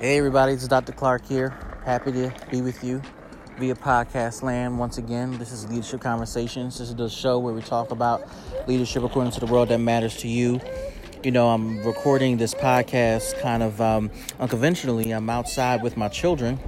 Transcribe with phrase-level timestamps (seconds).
[0.00, 0.92] Hey, everybody, it's Dr.
[0.92, 1.58] Clark here.
[1.84, 3.02] Happy to be with you
[3.58, 5.36] via podcast land once again.
[5.38, 6.78] This is Leadership Conversations.
[6.78, 8.28] This is the show where we talk about
[8.68, 10.60] leadership according to the world that matters to you.
[11.24, 15.10] You know, I'm recording this podcast kind of um, unconventionally.
[15.10, 16.60] I'm outside with my children.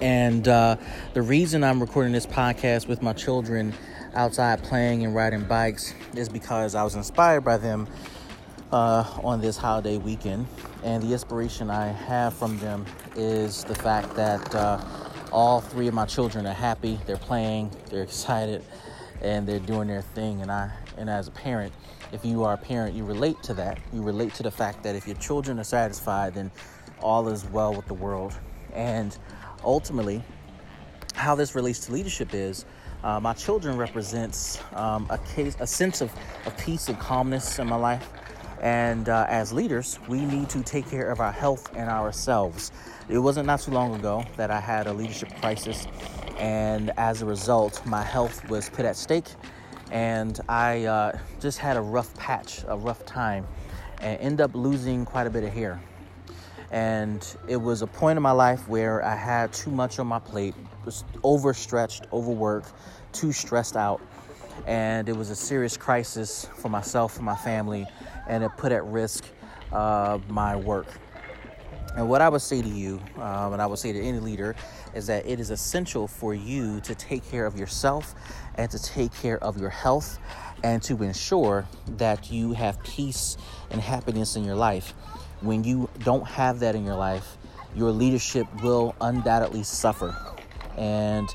[0.00, 0.76] And uh,
[1.14, 3.74] the reason I'm recording this podcast with my children
[4.14, 7.88] outside playing and riding bikes is because I was inspired by them
[8.72, 10.46] uh, on this holiday weekend.
[10.84, 12.86] And the inspiration I have from them
[13.16, 14.82] is the fact that uh,
[15.32, 18.64] all three of my children are happy, they're playing, they're excited,
[19.20, 20.42] and they're doing their thing.
[20.42, 21.72] And I, and as a parent,
[22.12, 23.78] if you are a parent, you relate to that.
[23.92, 26.50] You relate to the fact that if your children are satisfied, then
[27.00, 28.34] all is well with the world.
[28.72, 29.16] And
[29.64, 30.22] ultimately,
[31.14, 32.64] how this relates to leadership is
[33.04, 36.10] uh, my children represents um, a case, a sense of,
[36.46, 38.08] of peace and calmness in my life.
[38.60, 42.72] And uh, as leaders, we need to take care of our health and ourselves.
[43.08, 45.86] It wasn't not too long ago that I had a leadership crisis,
[46.38, 49.28] and as a result, my health was put at stake,
[49.90, 53.46] and I uh, just had a rough patch, a rough time,
[54.00, 55.80] and end up losing quite a bit of hair.
[56.70, 60.18] And it was a point in my life where I had too much on my
[60.18, 62.72] plate, was overstretched, overworked,
[63.12, 64.02] too stressed out,
[64.66, 67.86] and it was a serious crisis for myself and my family
[68.28, 69.24] and it put at risk
[69.72, 70.86] uh, my work.
[71.96, 74.54] And what I would say to you, um, and I would say to any leader,
[74.94, 78.14] is that it is essential for you to take care of yourself
[78.54, 80.18] and to take care of your health
[80.62, 83.36] and to ensure that you have peace
[83.70, 84.90] and happiness in your life.
[85.40, 87.36] When you don't have that in your life,
[87.74, 90.16] your leadership will undoubtedly suffer.
[90.78, 91.28] And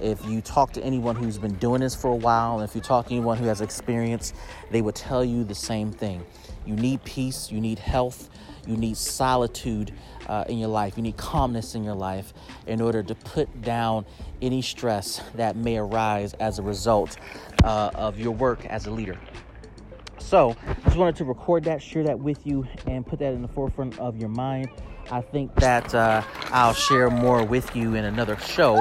[0.00, 2.82] if you talk to anyone who's been doing this for a while, and if you
[2.82, 4.34] talk to anyone who has experience,
[4.70, 6.24] they will tell you the same thing.
[6.66, 8.28] You need peace, you need health,
[8.66, 9.92] you need solitude
[10.28, 12.34] uh, in your life, you need calmness in your life
[12.66, 14.04] in order to put down
[14.42, 17.16] any stress that may arise as a result
[17.64, 19.18] uh, of your work as a leader.
[20.18, 23.48] So, just wanted to record that, share that with you, and put that in the
[23.48, 24.68] forefront of your mind.
[25.12, 26.22] I think that uh,
[26.52, 28.76] I'll share more with you in another show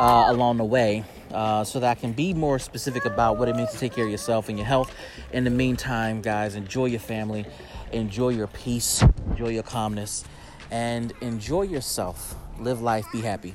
[0.00, 3.54] uh, along the way uh, so that I can be more specific about what it
[3.54, 4.92] means to take care of yourself and your health.
[5.32, 7.46] In the meantime, guys, enjoy your family,
[7.92, 10.24] enjoy your peace, enjoy your calmness,
[10.72, 12.34] and enjoy yourself.
[12.58, 13.54] Live life, be happy.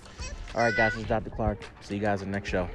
[0.55, 1.29] All right, guys, this is Dr.
[1.29, 1.59] Clark.
[1.81, 2.69] See you guys in the next show.